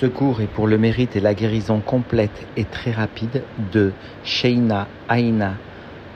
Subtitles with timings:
[0.00, 3.92] Ce cours est pour le mérite et la guérison complète et très rapide de
[4.24, 5.54] Sheina Aina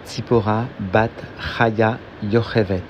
[0.05, 2.83] Tzipora Bat Chaya Yochevet.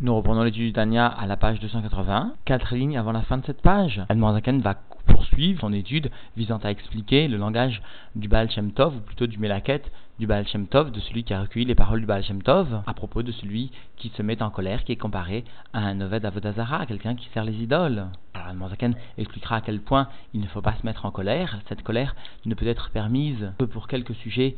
[0.00, 3.44] Nous reprenons l'étude du Tania à la page 280, quatre lignes avant la fin de
[3.44, 4.00] cette page.
[4.08, 4.76] Admorzaken va
[5.08, 7.82] poursuivre son étude visant à expliquer le langage
[8.14, 11.34] du Baal Shem Tov, ou plutôt du Melaket du Baal Shem Tov, de celui qui
[11.34, 14.42] a recueilli les paroles du Baal Shem Tov, à propos de celui qui se met
[14.42, 18.06] en colère, qui est comparé à un Oved Avodazara, quelqu'un qui sert les idoles.
[18.34, 21.58] Alors Admorzaken expliquera à quel point il ne faut pas se mettre en colère.
[21.68, 22.14] Cette colère
[22.46, 24.56] ne peut être permise que pour quelques sujets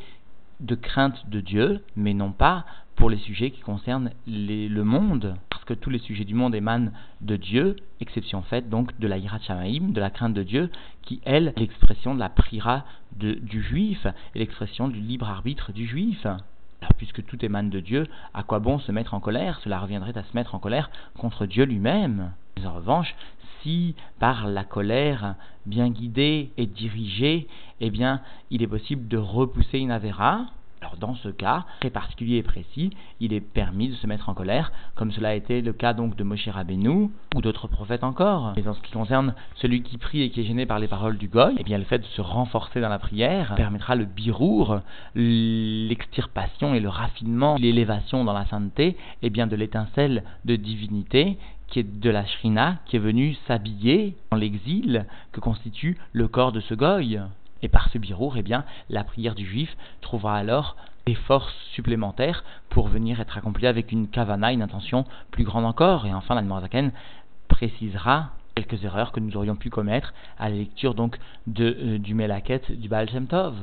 [0.61, 2.65] de crainte de Dieu, mais non pas
[2.97, 5.35] pour les sujets qui concernent le monde,
[5.71, 9.39] que tous les sujets du monde émanent de Dieu, exception faite donc de la Yirat
[9.39, 10.69] Shamaim, de la crainte de Dieu,
[11.03, 15.87] qui elle, est l'expression de la prira du juif, et l'expression du libre arbitre du
[15.87, 16.27] juif.
[16.27, 19.61] Alors, puisque tout émane de Dieu, à quoi bon se mettre en colère?
[19.63, 22.33] Cela reviendrait à se mettre en colère contre Dieu lui-même.
[22.57, 23.15] Mais en revanche,
[23.63, 27.47] si par la colère bien guidée et dirigée,
[27.79, 30.47] eh bien, il est possible de repousser une avéra,
[30.81, 34.35] alors dans ce cas très particulier et précis, il est permis de se mettre en
[34.35, 38.55] colère, comme cela a été le cas donc de Moshe Rabbeinu ou d'autres prophètes encore.
[38.57, 41.19] Mais en ce qui concerne celui qui prie et qui est gêné par les paroles
[41.19, 44.81] du goy, eh bien le fait de se renforcer dans la prière permettra le birour,
[45.15, 51.79] l'extirpation et le raffinement, l'élévation dans la sainteté, eh bien de l'étincelle de divinité qui
[51.79, 56.61] est de la shrina, qui est venue s'habiller dans l'exil que constitue le corps de
[56.61, 57.21] ce goy.
[57.63, 62.45] Et par ce birour, eh bien, la prière du juif trouvera alors des forces supplémentaires
[62.69, 66.07] pour venir être accomplie avec une kavana, une intention plus grande encore.
[66.07, 66.93] Et enfin, l'Admorazaken
[67.49, 72.15] précisera quelques erreurs que nous aurions pu commettre à la lecture donc de, euh, du
[72.15, 73.55] Melaket du Baal Shem Tov.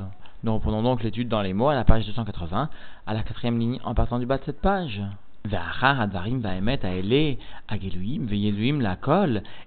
[0.44, 2.70] Nous reprenons donc l'étude dans les mots à la page 280,
[3.06, 5.02] à la quatrième ligne en partant du bas de cette page.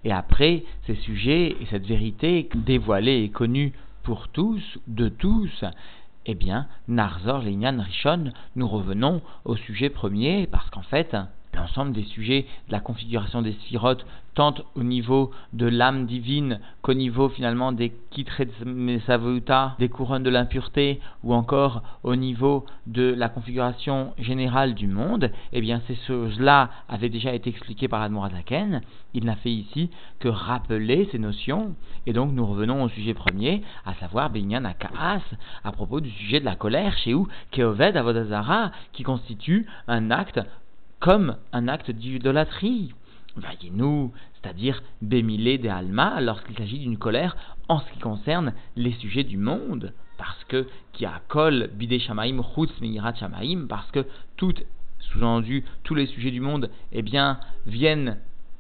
[0.04, 3.74] et après ces sujets et cette vérité dévoilée et connue
[4.04, 5.64] pour tous, de tous,
[6.26, 11.16] eh bien, Narzor, Leinian, Rishon, nous revenons au sujet premier, parce qu'en fait,
[11.54, 16.94] l'ensemble des sujets de la configuration des sphirotes, tant au niveau de l'âme divine qu'au
[16.94, 24.14] niveau finalement des kitretmesavuta, des couronnes de l'impureté, ou encore au niveau de la configuration
[24.18, 28.82] générale du monde, eh bien ces choses-là avaient déjà été expliquées par Admorazaken.
[29.14, 31.76] Il n'a fait ici que rappeler ces notions,
[32.06, 35.22] et donc nous revenons au sujet premier, à savoir Benyan Akaas,
[35.64, 40.40] à propos du sujet de la colère, chez où Keoved Avodazara, qui constitue un acte
[41.02, 42.94] comme un acte d'idolâtrie.
[43.36, 47.36] Voyez-nous, c'est-à-dire Bémilé de Alma, lorsqu'il s'agit d'une colère
[47.68, 52.42] en ce qui concerne les sujets du monde, parce que qui a kol bidé shamaim
[52.56, 52.72] chutz
[53.20, 54.06] shamaim, parce que
[54.38, 54.54] tout,
[55.00, 58.18] sous-entendu, tous les sujets du monde, eh bien, viennent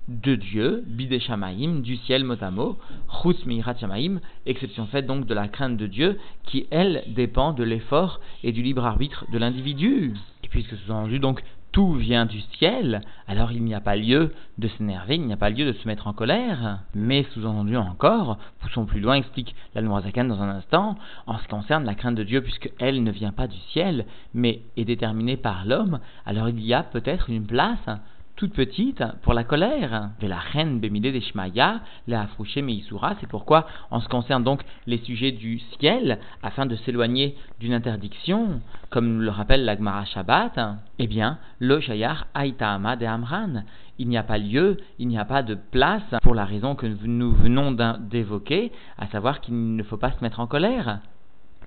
[0.08, 2.80] de Dieu, bidé shamaim, du ciel motamo,
[3.22, 3.46] chutz
[3.80, 8.52] shamaim, exception faite donc de la crainte de Dieu, qui elle dépend de l'effort et
[8.52, 10.16] du libre arbitre de l'individu.
[10.44, 14.68] Et puisque sous-entendu donc tout vient du ciel, alors il n'y a pas lieu de
[14.68, 16.80] s'énerver, il n'y a pas lieu de se mettre en colère.
[16.94, 21.50] Mais sous-entendu encore, poussons plus loin, explique la Zakan dans un instant, en ce qui
[21.50, 25.38] concerne la crainte de Dieu, puisque elle ne vient pas du ciel, mais est déterminée
[25.38, 27.90] par l'homme, alors il y a peut-être une place
[28.42, 30.10] toute petite pour la colère.
[30.20, 34.64] La reine Bémidé des Shmaya, la Afrouché Meisura, c'est pourquoi, en ce qui concerne donc
[34.88, 38.60] les sujets du ciel, afin de s'éloigner d'une interdiction,
[38.90, 40.60] comme le rappelle la Gemara Shabbat,
[40.98, 43.62] eh bien, le Shayar Aïtaama de Amran.
[44.00, 46.88] Il n'y a pas lieu, il n'y a pas de place pour la raison que
[46.88, 50.98] nous venons d'évoquer, à savoir qu'il ne faut pas se mettre en colère.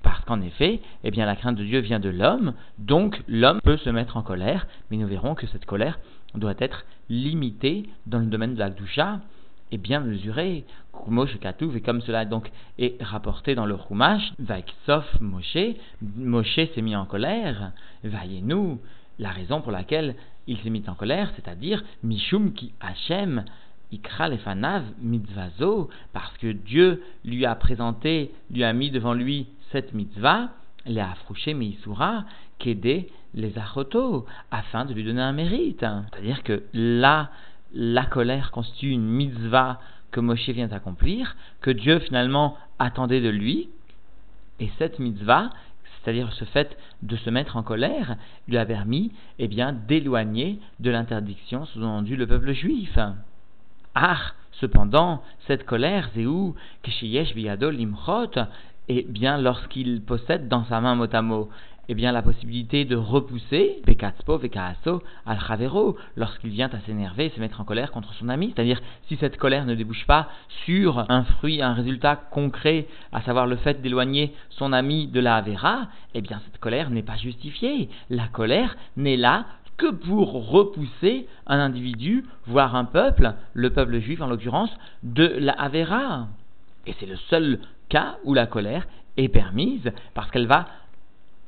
[0.03, 3.77] Parce qu'en effet, eh bien, la crainte de Dieu vient de l'homme, donc l'homme peut
[3.77, 6.01] se mettre en colère, mais nous verrons que cette colère
[6.35, 9.21] doit être limitée dans le domaine de la doucha
[9.71, 10.65] et bien mesurée.
[11.07, 14.33] Moshe et comme cela donc est rapporté dans le Chumash,
[14.87, 15.57] sauf Moshe,
[16.17, 17.73] Moshe s'est mis en colère,
[18.05, 18.81] voyez-nous,
[19.19, 20.15] la raison pour laquelle
[20.47, 23.45] il s'est mis en colère, c'est-à-dire Mishum ki Hashem,
[23.93, 29.93] Ikra lefanav mitzvazo, parce que Dieu lui a présenté, lui a mis devant lui cette
[29.93, 30.51] mitzvah,
[30.87, 32.25] les afrouché meisura,
[32.59, 35.81] qu'aider les achotos, afin de lui donner un mérite.
[35.81, 37.31] C'est-à-dire que là,
[37.75, 43.69] la colère constitue une mitzvah que Moshe vient accomplir, que Dieu finalement attendait de lui,
[44.61, 45.51] et cette mitzvah,
[46.05, 48.17] c'est-à-dire ce fait de se mettre en colère,
[48.47, 52.97] lui a permis eh bien, d'éloigner de l'interdiction sous-entendu le peuple juif.
[53.97, 54.21] Ah,
[54.53, 58.31] cependant, cette colère, Zéou, Kesheyesh Biadol Limchot,
[58.89, 61.49] et bien lorsqu'il possède dans sa main mot à mot
[61.89, 67.31] eh bien, la possibilité de repousser Bekatspo, Bekaaso, al Chavero, lorsqu'il vient à s'énerver et
[67.31, 68.53] se mettre en colère contre son ami.
[68.55, 70.29] C'est-à-dire, si cette colère ne débouche pas
[70.65, 75.37] sur un fruit, un résultat concret, à savoir le fait d'éloigner son ami de la
[75.37, 77.89] Avera, eh bien, cette colère n'est pas justifiée.
[78.11, 79.47] La colère n'est là
[79.77, 84.71] que pour repousser un individu, voire un peuple, le peuple juif en l'occurrence,
[85.03, 86.29] de la Avera.
[86.87, 87.59] Et c'est le seul
[87.89, 88.87] cas où la colère
[89.17, 90.67] est permise parce qu'elle va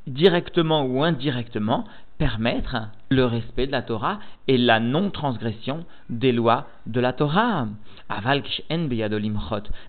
[0.06, 1.84] directement ou indirectement
[2.18, 2.76] permettre
[3.10, 4.18] le respect de la Torah
[4.48, 7.66] et la non-transgression des lois de la Torah.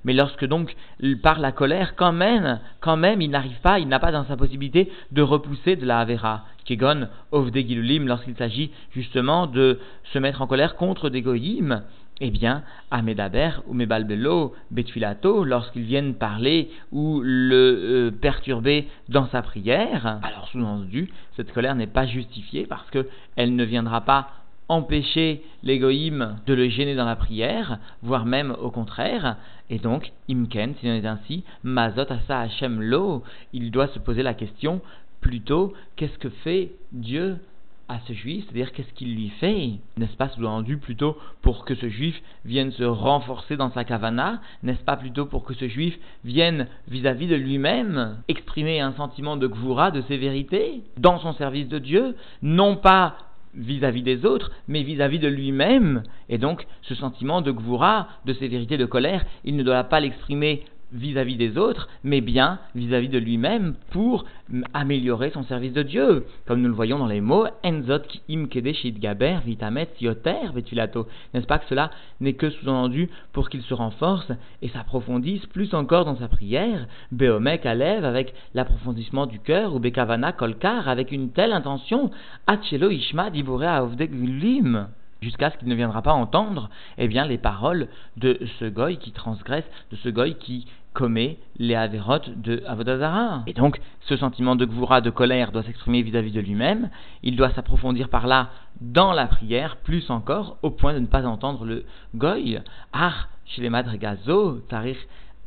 [0.03, 0.75] Mais lorsque donc,
[1.23, 4.35] par la colère, quand même, quand même, il n'arrive pas, il n'a pas dans sa
[4.35, 6.43] possibilité de repousser de la Avera.
[6.65, 9.79] Kegon, Ovde Gilulim, lorsqu'il s'agit justement de
[10.11, 11.83] se mettre en colère contre des goyim,
[12.19, 19.41] eh bien, Amedaber ou Mebalbelo, Betfilato, lorsqu'ils viennent parler ou le euh, perturber dans sa
[19.41, 24.29] prière, alors sous-entendu, cette colère n'est pas justifiée parce qu'elle ne viendra pas
[24.69, 29.37] empêcher l'égoïme de le gêner dans la prière, voire même au contraire,
[29.69, 33.23] et donc, Imken, s'il en est ainsi, Mazot Asa Hashem Lo,
[33.53, 34.81] il doit se poser la question
[35.21, 37.37] plutôt, qu'est-ce que fait Dieu
[37.89, 41.89] à ce juif, c'est-à-dire qu'est-ce qu'il lui fait N'est-ce pas sous-entendu plutôt pour que ce
[41.89, 46.67] juif vienne se renforcer dans sa kavana N'est-ce pas plutôt pour que ce juif vienne
[46.89, 52.15] vis-à-vis de lui-même exprimer un sentiment de gvoura, de sévérité, dans son service de Dieu
[52.41, 53.17] Non pas
[53.53, 56.03] vis-à-vis des autres, mais vis-à-vis de lui-même.
[56.29, 60.63] Et donc, ce sentiment de gvoura, de sévérité, de colère, il ne doit pas l'exprimer
[60.93, 64.25] vis-à-vis des autres, mais bien vis-à-vis de lui-même pour
[64.73, 66.25] améliorer son service de Dieu.
[66.45, 71.07] Comme nous le voyons dans les mots, Enzot im gaber vitamet yoter vetulato.
[71.33, 71.91] N'est-ce pas que cela
[72.21, 74.31] n'est que sous-entendu pour qu'il se renforce
[74.61, 80.31] et s'approfondisse plus encore dans sa prière, Beomek alève avec l'approfondissement du cœur, ou Bekavana
[80.31, 82.11] kolkar avec une telle intention,
[82.47, 83.63] Achelo ishma divore
[83.99, 84.87] lim
[85.21, 87.87] jusqu'à ce qu'il ne viendra pas entendre eh bien, les paroles
[88.17, 93.43] de ce goy qui transgresse, de ce goy qui commet les avérotes de Avodazara.
[93.45, 96.89] Et donc, ce sentiment de gvoura, de colère, doit s'exprimer vis-à-vis de lui-même.
[97.21, 98.49] Il doit s'approfondir par là
[98.81, 101.85] dans la prière, plus encore, au point de ne pas entendre le
[102.15, 102.59] goy.
[102.93, 103.13] Ah,
[103.45, 104.97] chez les madrigazo, tarich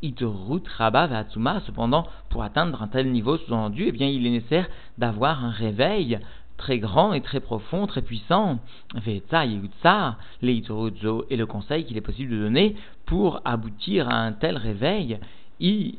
[0.02, 4.68] Itorut, Vatsuma, cependant, pour atteindre un tel niveau sous-entendu, eh bien, il est nécessaire
[4.98, 6.20] d'avoir un réveil
[6.60, 8.60] très grand et très profond, très puissant.
[9.06, 9.22] Et
[11.36, 12.76] le conseil qu'il est possible de donner
[13.06, 15.18] pour aboutir à un tel réveil.
[15.58, 15.98] I,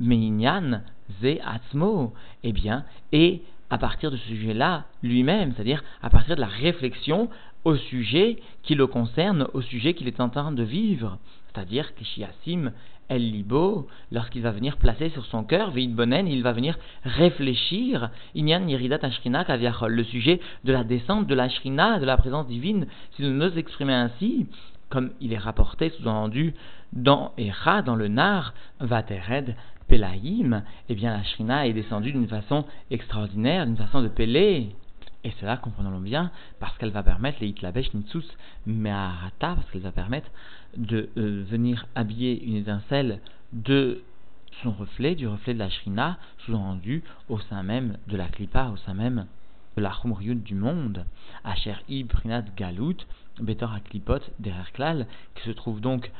[0.00, 0.82] Meinyan,
[1.20, 2.12] Ze Atzmo,
[2.44, 7.30] eh bien, et à partir de ce sujet-là lui-même, c'est-à-dire à partir de la réflexion
[7.64, 11.18] au sujet qui le concerne, au sujet qu'il est en train de vivre.
[11.46, 12.72] C'est-à-dire que Shiasim
[13.12, 18.08] El Libo, lorsqu'il va venir placer sur son cœur, Veid Bonen, il va venir réfléchir,
[18.34, 22.46] Inyan Yeridat Ashrina Kaviachol, le sujet de la descente de la Shrina, de la présence
[22.46, 24.46] divine, si nous nous exprimons ainsi,
[24.88, 26.54] comme il est rapporté, sous-entendu,
[26.94, 29.56] dans Echa, dans le Nar, Vatered,
[29.88, 34.70] Pelaïm, eh bien la Shrina est descendue d'une façon extraordinaire, d'une façon de Pélé.
[35.24, 38.26] Et cela, comprenons-le bien, parce qu'elle va permettre les Hitlabesh Nitsus
[38.66, 40.28] Meharata, parce qu'elle va permettre
[40.76, 43.20] de euh, venir habiller une étincelle
[43.52, 44.02] de
[44.62, 48.76] son reflet, du reflet de la Shrina, sous-entendu au sein même de la Klippa, au
[48.78, 49.26] sein même
[49.76, 51.06] de la Chumriyut du monde,
[51.44, 52.96] Asher Ibrinat Galut,
[53.40, 56.10] Betor Aklipot, Dererklal, qui se trouve donc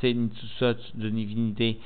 [0.00, 1.78] ces Nitsusot de divinité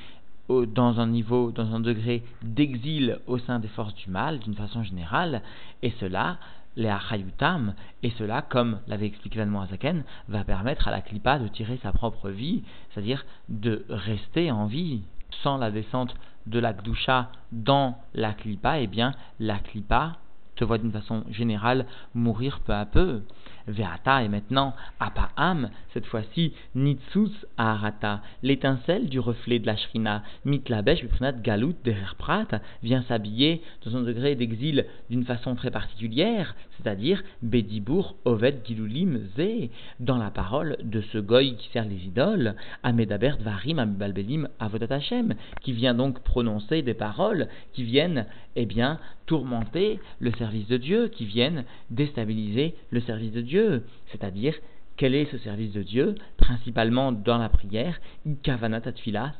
[0.49, 4.81] dans un niveau, dans un degré d'exil au sein des forces du mal, d'une façon
[4.83, 5.41] générale,
[5.81, 6.37] et cela
[6.77, 11.49] les achayutam, et cela, comme l'avait expliqué Van Moazaken, va permettre à la klipa de
[11.49, 15.01] tirer sa propre vie, c'est-à-dire de rester en vie.
[15.43, 16.15] Sans la descente
[16.45, 20.13] de la gdusha dans la klipa, eh bien, la klipa
[20.57, 23.21] te voit d'une façon générale mourir peu à peu.
[23.67, 31.01] Veata et maintenant Apaam, cette fois-ci Nitsus Aharata, l'étincelle du reflet de la Shrina, Mitlabesh
[31.01, 32.15] Biprinat Galut derrière
[32.81, 39.69] vient s'habiller dans un degré d'exil d'une façon très particulière, c'est-à-dire Bedibour Oved Gilulim Ze,
[39.99, 44.99] dans la parole de ce goy qui sert les idoles, Amedabert Varim Amibalbelim Avodat
[45.61, 50.31] qui vient donc prononcer des paroles qui viennent, eh bien, tourmenter le
[50.67, 54.55] de Dieu, qui viennent déstabiliser le service de Dieu c'est-à-dire
[54.97, 56.15] quel est ce service de Dieu?
[56.37, 57.99] Principalement dans la prière.
[58.25, 58.81] Ikavanat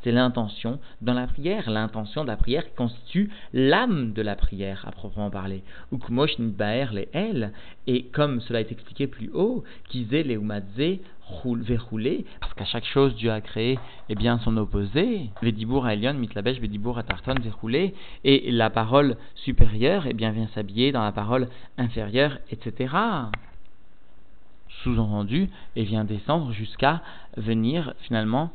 [0.03, 4.85] c'est l'intention dans la prière, l'intention de la prière qui constitue l'âme de la prière
[4.87, 5.63] à proprement parler.
[5.91, 7.51] Ukmosh nidbaer le el,
[7.87, 10.99] et comme cela est expliqué plus haut, kizé le umadze
[11.45, 13.77] verrouler, parce qu'à chaque chose Dieu a créé
[14.09, 19.17] eh bien son opposé, Vedibur à Elion, Mitlabesh, Vedibur à Tarton, verrouler, et la parole
[19.35, 22.87] supérieure eh bien vient s'habiller dans la parole inférieure, etc
[24.84, 27.01] sous-entendu, et vient descendre jusqu'à
[27.36, 28.51] venir finalement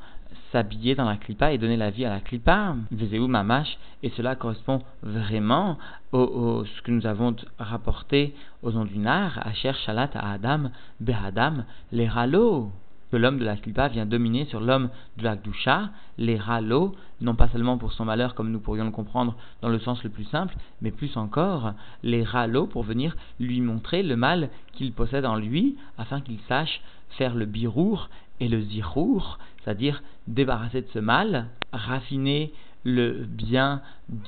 [0.50, 4.34] s'habiller dans la clipa et donner la vie à la clipa, Vezeu Mamash, et cela
[4.36, 5.78] correspond vraiment
[6.12, 11.64] au, ce que nous avons rapporté aux nom du Nar, Asher Shalat à Adam, Behadam,
[11.90, 12.70] les ralo
[13.12, 14.88] que l'homme de la Klipa vient dominer sur l'homme
[15.18, 18.90] de la Gdusha, les râleaux, non pas seulement pour son malheur comme nous pourrions le
[18.90, 23.60] comprendre dans le sens le plus simple, mais plus encore les râleaux pour venir lui
[23.60, 28.08] montrer le mal qu'il possède en lui, afin qu'il sache faire le birour
[28.40, 32.50] et le zirour, c'est-à-dire débarrasser de ce mal, raffiner
[32.82, 33.82] le bien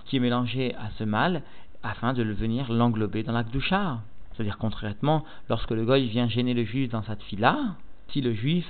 [0.04, 1.40] qui est mélangé à ce mal,
[1.82, 4.00] afin de le venir l'englober dans la Gdusha.
[4.34, 7.76] C'est-à-dire concrètement, lorsque le goy vient gêner le juif dans sa fila,
[8.14, 8.64] si le juif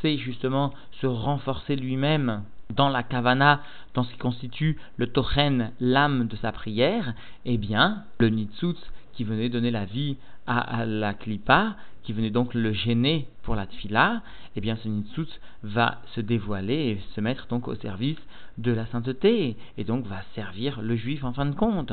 [0.00, 3.62] sait justement se renforcer lui-même dans la kavana,
[3.94, 7.14] dans ce qui constitue le tochen, l'âme de sa prière,
[7.46, 8.78] eh bien, le nitzutz
[9.14, 10.16] qui venait donner la vie
[10.46, 14.22] à, la klipa, qui venait donc le gêner pour la tfila,
[14.54, 18.20] eh bien, ce nitzutz va se dévoiler et se mettre donc au service
[18.58, 21.92] de la sainteté, et donc va servir le juif en fin de compte.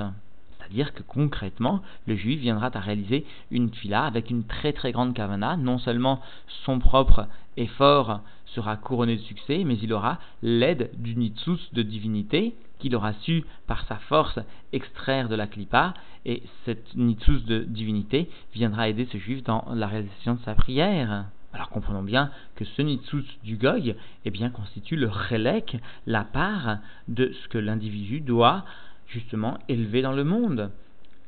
[0.67, 5.13] C'est-à-dire que concrètement, le juif viendra à réaliser une fila avec une très très grande
[5.13, 5.55] kavana.
[5.55, 6.21] Non seulement
[6.65, 12.53] son propre effort sera couronné de succès, mais il aura l'aide du nitsus de divinité
[12.79, 14.39] qu'il aura su par sa force
[14.74, 15.93] extraire de la klipa,
[16.25, 21.25] et cette nitsus de divinité viendra aider ce juif dans la réalisation de sa prière.
[21.53, 23.95] Alors comprenons bien que ce nitsus du goy
[24.25, 28.65] eh bien, constitue le relek, la part de ce que l'individu doit
[29.07, 30.71] justement élevé dans le monde.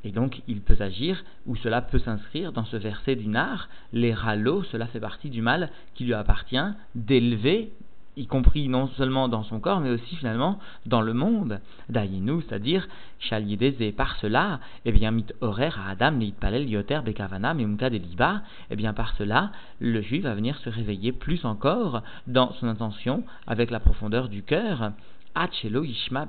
[0.04, 4.14] Et donc, il peut agir, ou cela peut s'inscrire dans ce verset du Nar, les
[4.14, 6.56] râleaux, cela fait partie du mal qui lui appartient
[6.94, 7.70] d'élever,
[8.16, 11.60] y compris non seulement dans son corps, mais aussi finalement dans le monde.
[11.90, 12.88] Dayinu, c'est-à-dire,
[13.30, 18.76] et par cela, eh bien, mit horaire à Adam, palel, yoter, bekavana, memka deliba, eh
[18.76, 23.70] bien, par cela, le juif va venir se réveiller plus encore dans son intention, avec
[23.70, 24.92] la profondeur du cœur,
[25.34, 26.26] Hachelo Ishma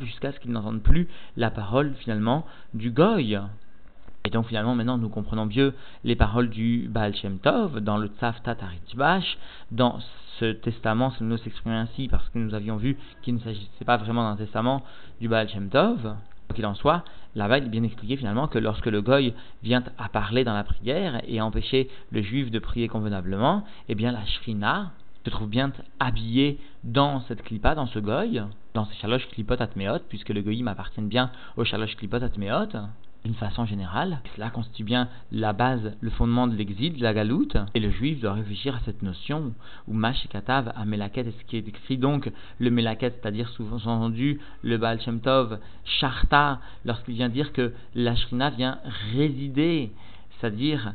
[0.00, 3.38] jusqu'à ce qu'il n'entende plus la parole finalement du Goy.
[4.24, 8.08] Et donc finalement maintenant nous comprenons mieux les paroles du Baal Shem Tov dans le
[8.08, 9.38] Tzavtat Aritbash,
[9.70, 9.98] dans
[10.38, 13.96] ce testament, si nous s'exprimer ainsi, parce que nous avions vu qu'il ne s'agissait pas
[13.96, 14.82] vraiment d'un testament
[15.20, 16.16] du Baal Shem Tov.
[16.54, 17.04] Qu'il en soit,
[17.36, 20.64] là-bas il est bien expliqué finalement que lorsque le goy vient à parler dans la
[20.64, 24.90] prière et à empêcher le juif de prier convenablement, eh bien la shrina,
[25.24, 28.42] se trouve bien habillé dans cette clipa, dans ce goy,
[28.74, 32.68] dans ces chaloches clipot atmeot, puisque le goyim appartient bien aux chaloches clipot atmeot,
[33.24, 34.20] d'une façon générale.
[34.34, 38.20] Cela constitue bien la base, le fondement de l'exil, de la galoute, et le juif
[38.20, 39.52] doit réfléchir à cette notion,
[39.86, 43.48] où Mash et Katav à Melaket, est ce qui est écrit donc le Melaket, c'est-à-dire
[43.50, 48.78] souvent entendu le Baal Shem Tov, Sharta, lorsqu'il vient dire que la Shrina vient
[49.12, 49.92] résider,
[50.40, 50.94] c'est-à-dire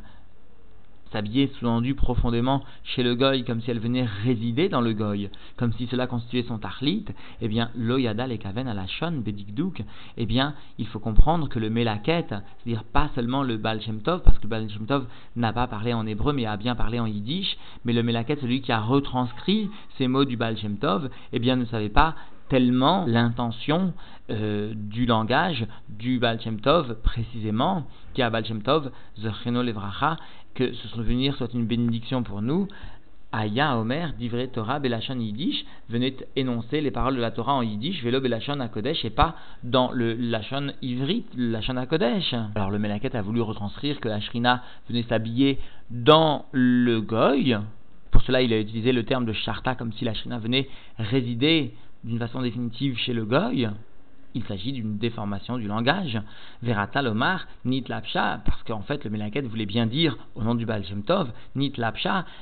[1.12, 5.72] s'habiller sous-entendu profondément chez le goy comme si elle venait résider dans le goy, comme
[5.74, 7.04] si cela constituait son tarlit,
[7.40, 9.82] eh bien, loyada et kaven à la shon bedikduk,
[10.16, 14.22] eh bien, il faut comprendre que le melaket, c'est-à-dire pas seulement le Baal Shem Tov,
[14.22, 16.98] parce que le Baal Shem Tov n'a pas parlé en hébreu, mais a bien parlé
[17.00, 21.10] en yiddish, mais le melaket, celui qui a retranscrit ces mots du Baal Shem Tov,
[21.32, 22.14] eh bien, ne savait pas
[22.48, 23.92] tellement l'intention
[24.30, 28.90] euh, du langage du Baal Tov, précisément, qui a Baal Shem Tov,
[29.22, 30.16] Levracha,
[30.54, 32.68] que ce souvenir soit une bénédiction pour nous.
[33.32, 38.02] Aya Omer, d'Ivre Torah, Belachon Yiddish, venait énoncer les paroles de la Torah en Yiddish,
[38.02, 42.34] Velo Belachon à Kodesh, et pas dans le Lachon Ivrit, le Lachon à Kodesh.
[42.54, 45.58] Alors le Melaket a voulu retranscrire que la Shrina venait s'habiller
[45.90, 47.58] dans le Goy.
[48.10, 51.74] Pour cela, il a utilisé le terme de Sharta, comme si la Shrina venait résider
[52.06, 53.68] d'une façon définitive chez le Goy,
[54.34, 56.20] il s'agit d'une déformation du langage.
[56.62, 60.64] Verata lomar, nit lapsha, parce qu'en fait le Melaket voulait bien dire, au nom du
[60.64, 61.02] Baal Shem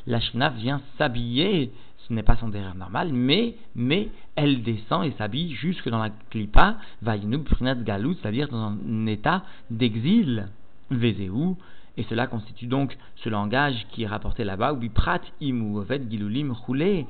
[0.06, 1.72] la Shna vient s'habiller,
[2.06, 6.10] ce n'est pas son derrière normal, mais, mais elle descend et s'habille jusque dans la
[6.30, 10.48] klipa, vaïnou prinat galou, c'est-à-dire dans un état d'exil.
[10.90, 11.56] Vezeu,
[11.96, 17.06] et cela constitue donc ce langage qui est rapporté là-bas, où prat imu gilulim roulé,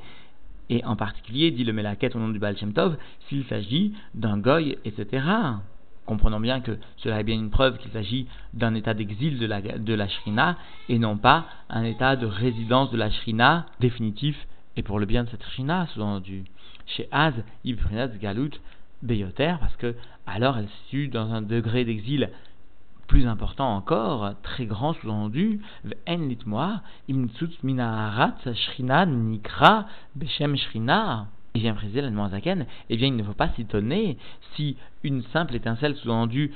[0.69, 4.77] et en particulier, dit le Melaket au nom du Baal Tov, s'il s'agit d'un goy,
[4.85, 5.25] etc.
[6.05, 9.61] comprenons bien que cela est bien une preuve qu'il s'agit d'un état d'exil de la,
[9.61, 10.57] de la Shrina
[10.89, 14.35] et non pas un état de résidence de la Shrina définitif
[14.77, 16.43] et pour le bien de cette Shrina, sous-entendu.
[16.85, 18.51] Chez Az, Ibrinat Galut
[19.01, 19.95] Beyoter, parce que
[20.27, 22.29] alors elle se situe dans un degré d'exil
[23.07, 25.61] plus important encore, très grand sous-entendu,
[26.07, 29.85] En litmoa, imtsut minaharat shrina nikra
[30.15, 31.27] beshem shrina.
[31.53, 34.17] Il vient préciser la Zaken, eh bien il ne faut pas s'étonner
[34.55, 36.51] si une simple étincelle sous-entendue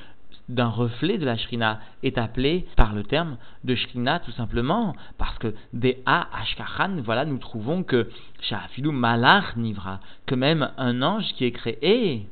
[0.49, 5.37] d'un reflet de la shrina est appelée par le terme de shrina tout simplement parce
[5.37, 8.09] que des a ashkachan voilà nous trouvons que
[8.41, 12.27] shafilu malach nivra que même un ange qui est créé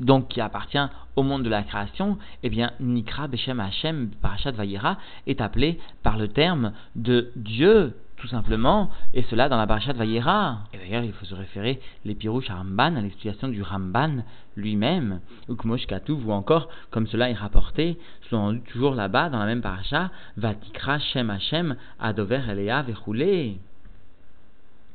[0.00, 0.78] donc qui appartient
[1.16, 6.16] au monde de la création, eh bien, Nikra Beshem Hashem Parashat Vayera est appelé par
[6.16, 10.58] le terme de Dieu, tout simplement, et cela dans la Parashat Vayera.
[10.72, 14.22] Et d'ailleurs, il faut se référer les Pirouches Ramban, à l'explication du Ramban
[14.56, 17.98] lui-même, ou Kmosh ou encore, comme cela est rapporté,
[18.30, 23.58] sont toujours là-bas, dans la même Parashat, Vatikra Shem Hashem Adover Elea Vechoulé.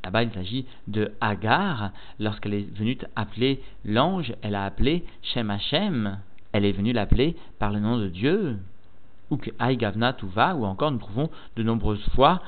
[0.04, 1.90] Là-bas, il s'agit de Agar.
[2.20, 6.18] Lorsqu'elle est venue appeler l'ange, elle a appelé Shem Hashem.
[6.52, 8.58] Elle est venue l'appeler par le nom de Dieu.
[9.30, 12.42] Ou que Aïgavna Tuva, ou encore nous trouvons de nombreuses fois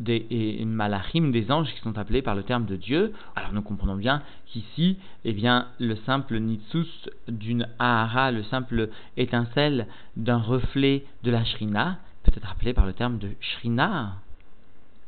[0.00, 3.14] des malachim, des anges qui sont appelés par le terme de Dieu.
[3.34, 9.86] Alors nous comprenons bien qu'ici, eh bien, le simple nitsus d'une ahara, le simple étincelle
[10.16, 14.16] d'un reflet de la shrina, peut être appelé par le terme de shrina.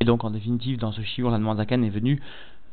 [0.01, 2.19] Et donc, en définitive, dans ce shiur, la Zaken est venu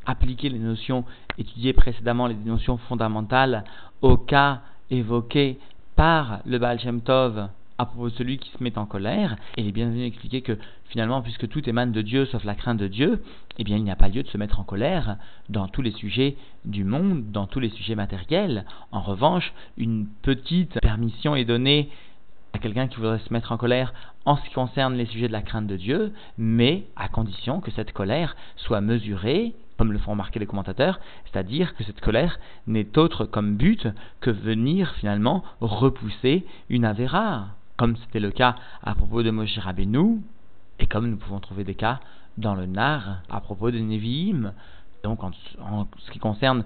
[0.07, 1.05] appliquer les notions
[1.37, 3.65] étudiées précédemment, les notions fondamentales,
[4.01, 5.59] au cas évoqué
[5.95, 9.35] par le Baal Shem Tov à propos de celui qui se met en colère.
[9.57, 12.55] Et il est bien venu expliquer que finalement, puisque tout émane de Dieu sauf la
[12.55, 13.23] crainte de Dieu,
[13.59, 15.17] eh bien, il n'y a pas lieu de se mettre en colère
[15.49, 18.65] dans tous les sujets du monde, dans tous les sujets matériels.
[18.91, 21.91] En revanche, une petite permission est donnée
[22.53, 23.93] à quelqu'un qui voudrait se mettre en colère
[24.25, 27.71] en ce qui concerne les sujets de la crainte de Dieu, mais à condition que
[27.71, 32.97] cette colère soit mesurée, comme le font remarquer les commentateurs, c'est-à-dire que cette colère n'est
[32.97, 33.87] autre comme but
[34.19, 37.47] que venir finalement repousser une avéra,
[37.77, 40.21] comme c'était le cas à propos de Moshe Rabbeinu,
[40.79, 41.99] et comme nous pouvons trouver des cas
[42.37, 44.53] dans le Nar à propos de Nevi'im.
[45.03, 46.63] Donc en, en ce qui concerne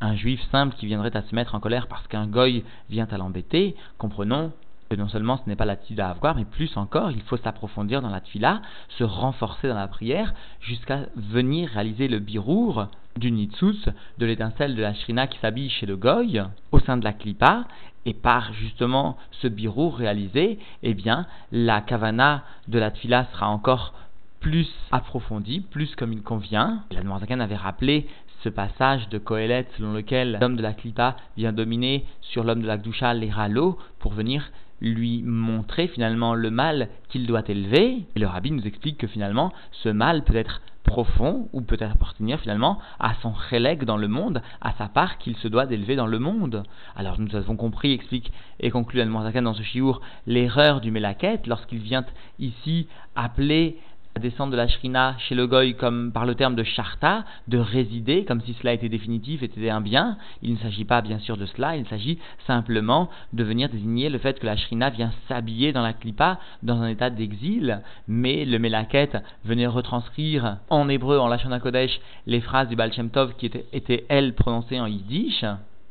[0.00, 3.16] un juif simple qui viendrait à se mettre en colère parce qu'un goy vient à
[3.16, 4.52] l'embêter, comprenons
[4.88, 8.02] que non seulement ce n'est pas la à avoir, mais plus encore, il faut s'approfondir
[8.02, 13.88] dans la tfila, se renforcer dans la prière, jusqu'à venir réaliser le birour du nitsus,
[14.18, 17.64] de l'étincelle de la shrina qui s'habille chez le goy, au sein de la klipa,
[18.04, 23.94] et par justement ce birour réalisé, eh bien, la kavana de la tfila sera encore
[24.40, 26.84] plus approfondie, plus comme il convient.
[26.92, 28.06] La Noirzakan avait rappelé
[28.44, 32.66] ce passage de Kohelet selon lequel l'homme de la Klipa vient dominer sur l'homme de
[32.66, 38.04] la Gdusha les râleaux pour venir lui montrer finalement le mal qu'il doit élever.
[38.14, 42.38] Et le rabbi nous explique que finalement ce mal peut être profond ou peut appartenir
[42.40, 46.06] finalement à son relègue dans le monde, à sa part qu'il se doit d'élever dans
[46.06, 46.62] le monde.
[46.94, 51.78] Alors nous avons compris, explique et conclut Al-Morzakan dans ce chiour, l'erreur du Melaket lorsqu'il
[51.78, 52.04] vient
[52.38, 52.86] ici
[53.16, 53.78] appeler
[54.16, 57.58] la descente de la Shrina chez le Goy comme par le terme de Sharta, de
[57.58, 60.16] résider, comme si cela était définitif, était un bien.
[60.40, 64.16] Il ne s'agit pas bien sûr de cela, il s'agit simplement de venir désigner le
[64.16, 68.58] fait que la Shrina vient s'habiller dans la Klippa dans un état d'exil, mais le
[68.58, 73.66] Melaket venait retranscrire en hébreu, en Lashon Kodesh, les phrases du Baal Tov qui étaient,
[73.74, 75.44] étaient elles prononcées en Yiddish.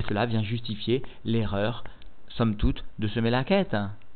[0.09, 1.83] Cela vient justifier l'erreur,
[2.29, 3.75] somme toute, de ce Melaket.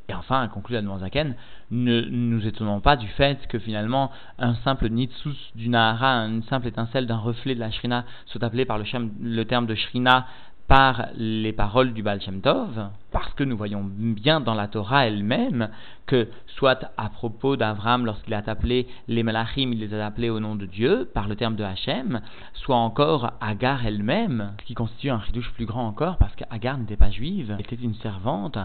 [0.09, 1.35] Et enfin, conclut la Zaken,
[1.69, 6.67] ne nous étonnons pas du fait que finalement un simple nitsus du Nahara, une simple
[6.67, 10.25] étincelle d'un reflet de la Shrina, soit appelé par le, terme de Shrina
[10.67, 15.07] par les paroles du Baal Shem Tov, parce que nous voyons bien dans la Torah
[15.07, 15.69] elle-même
[16.05, 20.39] que, soit à propos d'Avram, lorsqu'il a appelé les Malachim, il les a appelés au
[20.39, 22.21] nom de Dieu, par le terme de Hachem,
[22.53, 27.09] soit encore Agar elle-même, qui constitue un ridouche plus grand encore, parce qu'Agar n'était pas
[27.11, 28.59] juive, était une servante,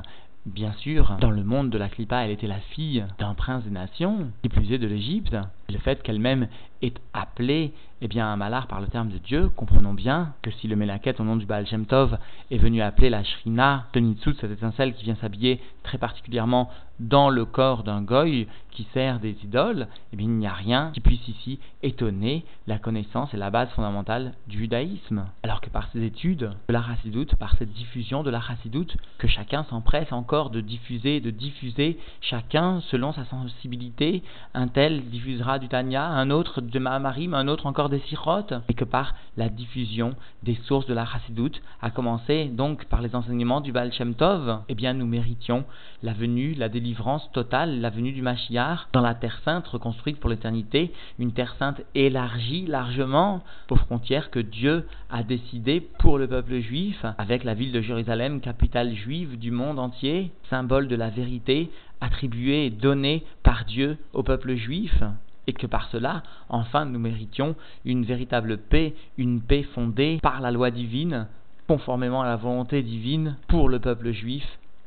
[0.46, 3.70] Bien sûr, dans le monde de la Klippa, elle était la fille d'un prince des
[3.70, 5.34] nations, qui de l'Égypte.
[5.70, 6.48] Le fait qu'elle-même
[6.82, 10.68] est appelée eh bien, un malard par le terme de Dieu, comprenons bien que si
[10.68, 12.18] le Melaket au nom du Baal Shem Tov
[12.50, 16.68] est venu appeler la Shrina Tenitsut, cette étincelle qui vient s'habiller très particulièrement
[17.00, 20.90] dans le corps d'un goy qui sert des idoles, eh bien, il n'y a rien
[20.92, 25.26] qui puisse ici étonner la connaissance et la base fondamentale du judaïsme.
[25.42, 29.28] Alors que par ces études de la chassidoute, par cette diffusion de la chassidoute, que
[29.28, 34.22] chacun s'empresse encore de diffuser, de diffuser, chacun selon sa sensibilité,
[34.54, 38.74] un tel diffusera du Tanya, un autre de Mahamarim, un autre encore des sirotes, et
[38.74, 43.60] que par la diffusion des sources de la chassidoute, à commencer donc par les enseignements
[43.60, 45.64] du Baal Shem Tov, eh bien nous méritions
[46.02, 50.30] la venue, la délivrance totale, la venue du Mashiach dans la terre sainte reconstruite pour
[50.30, 56.60] l'éternité, une terre sainte élargie largement aux frontières que Dieu a décidé pour le peuple
[56.60, 61.70] juif, avec la ville de Jérusalem, capitale juive du monde entier, symbole de la vérité
[62.00, 65.02] attribuée et donnée par Dieu au peuple juif
[65.46, 70.50] et que par cela, enfin, nous méritions une véritable paix, une paix fondée par la
[70.50, 71.26] loi divine,
[71.68, 74.44] conformément à la volonté divine pour le peuple juif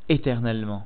[0.09, 0.85] éternellement.